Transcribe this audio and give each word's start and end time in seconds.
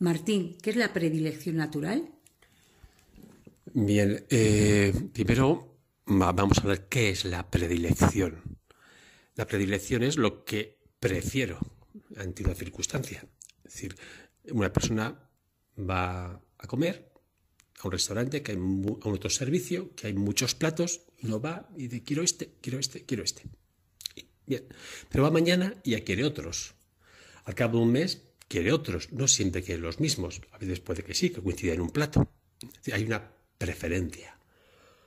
Martín, 0.00 0.56
¿qué 0.62 0.70
es 0.70 0.76
la 0.76 0.94
predilección 0.94 1.56
natural? 1.56 2.10
Bien, 3.74 4.24
eh, 4.30 4.94
primero 5.12 5.76
vamos 6.06 6.58
a 6.58 6.66
ver 6.66 6.88
qué 6.88 7.10
es 7.10 7.26
la 7.26 7.50
predilección. 7.50 8.58
La 9.36 9.46
predilección 9.46 10.02
es 10.02 10.16
lo 10.16 10.42
que 10.46 10.78
prefiero 10.98 11.58
ante 12.16 12.42
una 12.42 12.54
circunstancia. 12.54 13.26
Es 13.62 13.74
decir, 13.74 13.94
una 14.50 14.72
persona 14.72 15.20
va 15.78 16.40
a 16.56 16.66
comer 16.66 17.12
a 17.78 17.86
un 17.86 17.92
restaurante, 17.92 18.42
que 18.42 18.52
hay 18.52 18.58
a 18.58 18.60
un 18.60 18.98
otro 19.02 19.28
servicio, 19.28 19.94
que 19.94 20.06
hay 20.06 20.14
muchos 20.14 20.54
platos, 20.54 21.02
y 21.18 21.26
no 21.26 21.42
va 21.42 21.68
y 21.76 21.88
dice, 21.88 22.02
quiero 22.02 22.22
este, 22.22 22.54
quiero 22.62 22.78
este, 22.78 23.04
quiero 23.04 23.22
este. 23.22 23.42
Bien, 24.46 24.64
pero 25.10 25.24
va 25.24 25.30
mañana 25.30 25.74
y 25.84 25.90
ya 25.90 26.04
quiere 26.04 26.24
otros. 26.24 26.74
Al 27.44 27.54
cabo 27.54 27.78
de 27.78 27.84
un 27.84 27.92
mes 27.92 28.29
quiere 28.50 28.72
otros, 28.72 29.12
no 29.12 29.28
siempre 29.28 29.62
quiere 29.62 29.80
los 29.80 30.00
mismos. 30.00 30.42
A 30.50 30.58
veces 30.58 30.80
puede 30.80 31.04
que 31.04 31.14
sí, 31.14 31.30
que 31.30 31.40
coincida 31.40 31.72
en 31.72 31.82
un 31.82 31.90
plato. 31.90 32.28
hay 32.92 33.04
una 33.04 33.22
preferencia 33.56 34.36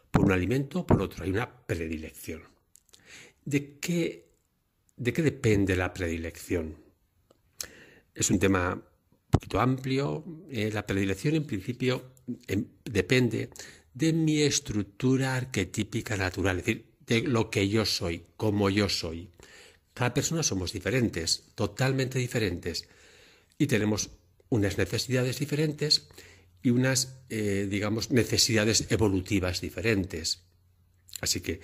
por 0.10 0.24
un 0.24 0.32
alimento 0.32 0.80
o 0.80 0.88
por 0.88 1.02
otro, 1.02 1.26
hay 1.26 1.32
una 1.32 1.50
predilección. 1.66 2.42
¿De 3.44 3.80
qué, 3.80 4.30
¿De 4.96 5.12
qué 5.12 5.22
depende 5.22 5.76
la 5.76 5.94
predilección? 5.94 6.78
Es 8.16 8.32
un 8.32 8.40
tema 8.40 8.76
un 8.76 9.30
poquito 9.30 9.60
amplio. 9.60 10.24
Eh, 10.50 10.72
la 10.72 10.88
predilección, 10.88 11.36
en 11.36 11.46
principio, 11.46 12.14
em, 12.48 12.66
depende 12.86 13.50
de 13.94 14.14
mi 14.14 14.42
estructura 14.42 15.36
arquetípica 15.36 16.16
natural, 16.16 16.60
es 16.60 16.66
decir, 16.66 16.86
de 17.06 17.22
lo 17.24 17.50
que 17.50 17.68
yo 17.68 17.84
soy, 17.86 18.24
como 18.38 18.70
yo 18.70 18.88
soy. 18.88 19.30
Cada 19.94 20.14
persona 20.14 20.44
somos 20.44 20.72
diferentes, 20.72 21.52
totalmente 21.56 22.18
diferentes, 22.20 22.88
y 23.58 23.68
tenemos 23.68 24.12
unas 24.50 24.78
necesidades 24.78 25.40
diferentes 25.40 26.10
y 26.62 26.70
unas, 26.70 27.20
eh, 27.30 27.68
digamos, 27.70 28.12
necesidades 28.12 28.88
evolutivas 28.90 29.62
diferentes. 29.62 30.44
Así 31.22 31.42
que, 31.42 31.60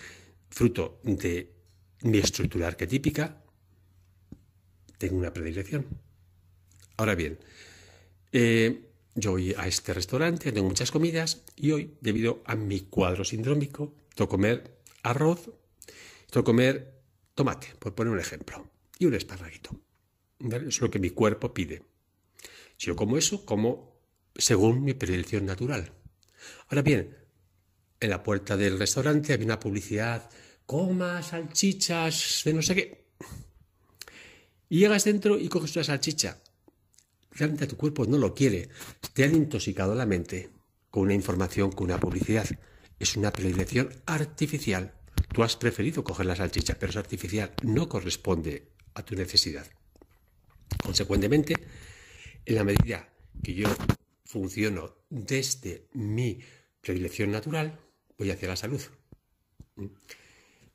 fruto 0.49 0.99
de 1.03 1.53
mi 2.01 2.17
estructura 2.17 2.67
arquetípica, 2.67 3.43
tengo 4.97 5.17
una 5.17 5.33
predilección. 5.33 5.85
Ahora 6.97 7.15
bien, 7.15 7.39
eh, 8.31 8.89
yo 9.15 9.31
voy 9.31 9.53
a 9.53 9.67
este 9.67 9.93
restaurante, 9.93 10.51
tengo 10.51 10.67
muchas 10.67 10.91
comidas 10.91 11.43
y 11.55 11.71
hoy, 11.71 11.97
debido 12.01 12.43
a 12.45 12.55
mi 12.55 12.81
cuadro 12.81 13.23
sindrómico, 13.23 13.95
tengo 14.15 14.27
que 14.27 14.31
comer 14.31 14.81
arroz, 15.03 15.49
tengo 16.29 16.43
que 16.43 16.51
comer 16.51 17.01
tomate, 17.35 17.67
por 17.79 17.95
poner 17.95 18.13
un 18.13 18.19
ejemplo, 18.19 18.69
y 18.97 19.05
un 19.05 19.13
esparraguito. 19.13 19.79
Es 20.39 20.81
lo 20.81 20.89
que 20.89 20.99
mi 20.99 21.09
cuerpo 21.09 21.53
pide. 21.53 21.83
Si 22.77 22.87
yo 22.87 22.95
como 22.95 23.17
eso, 23.17 23.45
como 23.45 23.99
según 24.35 24.83
mi 24.83 24.93
predilección 24.93 25.45
natural. 25.45 25.91
Ahora 26.69 26.81
bien, 26.81 27.17
en 27.99 28.09
la 28.09 28.23
puerta 28.23 28.55
del 28.55 28.79
restaurante 28.79 29.33
había 29.33 29.45
una 29.45 29.59
publicidad, 29.59 30.29
coma 30.65 31.21
salchichas 31.21 32.41
de 32.45 32.53
no 32.53 32.61
sé 32.61 32.75
qué. 32.75 33.05
Y 34.69 34.79
llegas 34.79 35.03
dentro 35.03 35.37
y 35.37 35.49
coges 35.49 35.75
una 35.75 35.83
salchicha. 35.83 36.37
Realmente 37.31 37.67
tu 37.67 37.75
cuerpo 37.75 38.05
no 38.05 38.17
lo 38.17 38.33
quiere. 38.33 38.69
Te 39.13 39.23
han 39.23 39.35
intoxicado 39.35 39.95
la 39.95 40.05
mente 40.05 40.49
con 40.89 41.03
una 41.03 41.13
información, 41.13 41.71
con 41.71 41.85
una 41.85 41.99
publicidad. 41.99 42.47
Es 42.99 43.17
una 43.17 43.31
predilección 43.31 43.89
artificial. 44.05 44.93
Tú 45.33 45.43
has 45.43 45.55
preferido 45.55 46.03
coger 46.03 46.25
la 46.25 46.35
salchicha, 46.35 46.77
pero 46.79 46.91
es 46.91 46.97
artificial. 46.97 47.53
No 47.63 47.89
corresponde 47.89 48.69
a 48.93 49.03
tu 49.03 49.15
necesidad. 49.15 49.67
Consecuentemente, 50.83 51.53
en 52.45 52.55
la 52.55 52.63
medida 52.63 53.09
que 53.43 53.53
yo 53.53 53.67
funciono 54.25 54.95
desde 55.09 55.87
mi 55.93 56.39
predilección 56.81 57.31
natural, 57.31 57.79
voy 58.17 58.31
hacia 58.31 58.49
la 58.49 58.55
salud. 58.55 58.81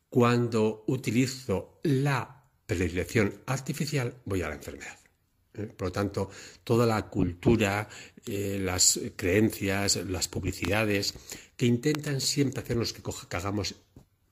Cuando 0.09 0.84
utilizo 0.87 1.81
la 1.83 2.44
predilección 2.66 3.43
artificial, 3.47 4.15
voy 4.25 4.43
a 4.43 4.49
la 4.49 4.54
enfermedad. 4.54 4.99
Por 5.77 5.88
lo 5.88 5.93
tanto, 5.93 6.31
toda 6.65 6.84
la 6.84 7.09
cultura, 7.09 7.88
eh, 8.27 8.59
las 8.60 8.99
creencias, 9.15 9.97
las 9.97 10.27
publicidades, 10.27 11.15
que 11.56 11.66
intentan 11.66 12.21
siempre 12.21 12.60
hacernos 12.60 12.93
que, 12.93 13.03
hagamos 13.37 13.77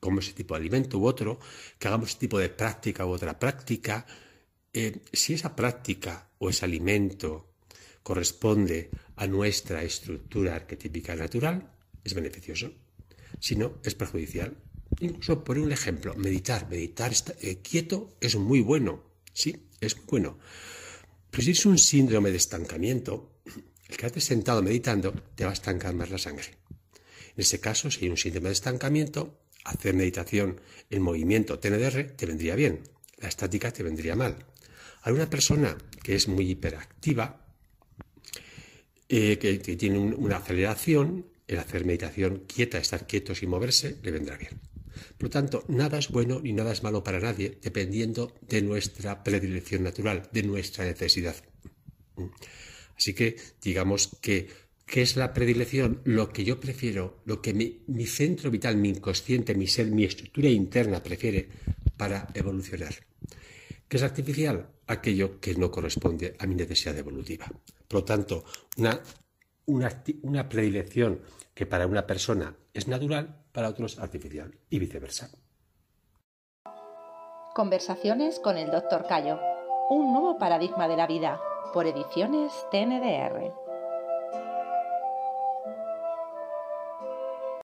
como 0.00 0.18
ese 0.18 0.32
tipo 0.32 0.54
de 0.54 0.60
alimento 0.60 0.98
u 0.98 1.06
otro, 1.06 1.38
que 1.78 1.86
hagamos 1.86 2.10
ese 2.10 2.18
tipo 2.18 2.38
de 2.40 2.48
práctica 2.48 3.06
u 3.06 3.10
otra 3.10 3.38
práctica, 3.38 4.04
eh, 4.72 5.00
si 5.12 5.34
esa 5.34 5.54
práctica 5.54 6.30
o 6.38 6.48
ese 6.48 6.64
alimento 6.64 7.54
corresponde 8.02 8.90
a 9.16 9.26
nuestra 9.26 9.82
estructura 9.82 10.56
arquetípica 10.56 11.14
natural, 11.14 11.70
es 12.04 12.14
beneficioso. 12.14 12.72
Si 13.38 13.56
no, 13.56 13.78
es 13.84 13.94
perjudicial. 13.94 14.56
Incluso 15.00 15.44
por 15.44 15.58
un 15.58 15.72
ejemplo, 15.72 16.14
meditar. 16.14 16.68
Meditar 16.68 17.12
eh, 17.40 17.58
quieto 17.62 18.16
es 18.20 18.36
muy 18.36 18.60
bueno. 18.60 19.02
Sí, 19.32 19.68
es 19.80 19.96
muy 19.96 20.06
bueno. 20.06 20.38
Pero 21.30 21.42
si 21.42 21.50
es 21.52 21.66
un 21.66 21.78
síndrome 21.78 22.30
de 22.30 22.36
estancamiento, 22.36 23.40
el 23.88 23.96
que 23.96 24.06
haces 24.06 24.24
sentado 24.24 24.62
meditando 24.62 25.12
te 25.34 25.44
va 25.44 25.50
a 25.50 25.54
estancar 25.54 25.94
más 25.94 26.10
la 26.10 26.18
sangre. 26.18 26.46
En 27.34 27.40
ese 27.40 27.60
caso, 27.60 27.90
si 27.90 28.04
hay 28.04 28.10
un 28.10 28.16
síndrome 28.16 28.48
de 28.48 28.54
estancamiento, 28.54 29.38
hacer 29.64 29.94
meditación 29.94 30.60
en 30.90 31.02
movimiento 31.02 31.58
TNDR 31.58 32.12
te 32.16 32.26
vendría 32.26 32.54
bien. 32.54 32.82
La 33.18 33.28
estática 33.28 33.72
te 33.72 33.82
vendría 33.82 34.16
mal. 34.16 34.44
A 35.02 35.12
una 35.12 35.28
persona 35.28 35.76
que 36.02 36.14
es 36.14 36.28
muy 36.28 36.50
hiperactiva, 36.50 37.44
eh, 39.08 39.36
que, 39.38 39.58
tiene 39.76 39.98
una 39.98 40.36
aceleración, 40.36 41.26
el 41.46 41.58
hacer 41.58 41.84
meditación 41.84 42.44
quieta, 42.46 42.78
estar 42.78 43.06
quieto 43.06 43.34
sin 43.34 43.50
moverse, 43.50 43.96
le 44.02 44.10
vendrá 44.10 44.36
bien. 44.36 44.60
Por 45.18 45.24
lo 45.24 45.30
tanto, 45.30 45.64
nada 45.68 45.98
es 45.98 46.08
bueno 46.08 46.40
ni 46.40 46.52
nada 46.52 46.72
es 46.72 46.82
malo 46.82 47.02
para 47.02 47.20
nadie, 47.20 47.58
dependiendo 47.60 48.32
de 48.42 48.62
nuestra 48.62 49.22
predilección 49.24 49.82
natural, 49.82 50.28
de 50.32 50.44
nuestra 50.44 50.84
necesidad. 50.84 51.36
Así 52.96 53.12
que 53.12 53.36
digamos 53.60 54.08
que, 54.20 54.48
¿qué 54.86 55.02
es 55.02 55.16
la 55.16 55.34
predilección? 55.34 56.00
Lo 56.04 56.32
que 56.32 56.44
yo 56.44 56.60
prefiero, 56.60 57.20
lo 57.24 57.42
que 57.42 57.52
mi 57.54 58.06
centro 58.06 58.50
vital, 58.50 58.76
mi 58.76 58.90
inconsciente, 58.90 59.54
mi 59.54 59.66
ser, 59.66 59.88
mi 59.88 60.04
estructura 60.04 60.48
interna 60.48 61.02
prefiere 61.02 61.48
para 61.96 62.28
evolucionar. 62.34 63.11
¿Qué 63.92 63.98
es 63.98 64.04
artificial? 64.04 64.70
Aquello 64.86 65.38
que 65.38 65.54
no 65.54 65.70
corresponde 65.70 66.34
a 66.38 66.46
mi 66.46 66.54
necesidad 66.54 66.96
evolutiva. 66.96 67.44
Por 67.86 68.00
lo 68.00 68.04
tanto, 68.06 68.42
una, 68.78 68.98
una, 69.66 70.48
predilección 70.48 71.20
que 71.52 71.66
para 71.66 71.86
una 71.86 72.06
persona 72.06 72.56
es 72.72 72.88
natural, 72.88 73.44
para 73.52 73.68
otro 73.68 73.84
es 73.84 73.98
artificial 73.98 74.50
y 74.70 74.78
viceversa. 74.78 75.28
Conversaciones 77.54 78.40
con 78.40 78.56
el 78.56 78.70
Dr. 78.70 79.06
Cayo. 79.06 79.38
Un 79.90 80.14
nuevo 80.14 80.38
paradigma 80.38 80.88
de 80.88 80.96
la 80.96 81.06
vida 81.06 81.38
por 81.74 81.86
ediciones 81.86 82.50
TNDR. 82.70 83.52